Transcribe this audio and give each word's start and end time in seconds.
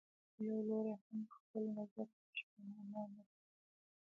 یو 0.47 0.57
لوری 0.69 0.95
هم 1.03 1.19
خپل 1.35 1.63
نظر 1.77 2.05
په 2.13 2.21
بشپړه 2.29 2.65
معنا 2.71 3.03
نه 3.13 3.21
رسوي. 3.25 3.43